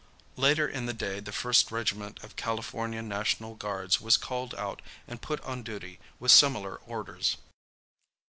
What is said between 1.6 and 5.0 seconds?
Regiment of California National Guards was called out